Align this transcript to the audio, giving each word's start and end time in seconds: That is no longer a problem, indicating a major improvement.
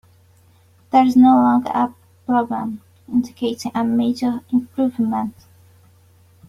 That 0.89 1.05
is 1.05 1.15
no 1.15 1.35
longer 1.35 1.69
a 1.69 1.93
problem, 2.25 2.81
indicating 3.07 3.71
a 3.75 3.83
major 3.83 4.41
improvement. 4.51 5.35